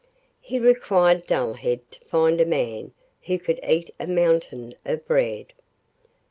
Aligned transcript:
He 0.39 0.57
required 0.57 1.27
Dullhead 1.27 1.81
to 1.91 1.99
find 2.05 2.41
a 2.41 2.45
man 2.47 2.91
who 3.27 3.37
could 3.37 3.59
eat 3.63 3.93
a 3.99 4.07
mountain 4.07 4.73
of 4.83 5.05
bread. 5.05 5.53